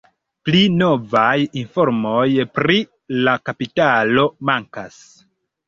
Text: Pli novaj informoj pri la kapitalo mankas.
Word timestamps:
Pli 0.47 0.61
novaj 0.77 1.33
informoj 1.63 2.25
pri 2.57 2.79
la 3.29 3.37
kapitalo 3.51 4.27
mankas. 4.53 5.01